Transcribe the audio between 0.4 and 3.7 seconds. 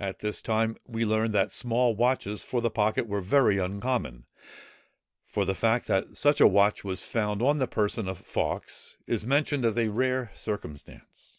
time, we learn, that small watches for the pocket were very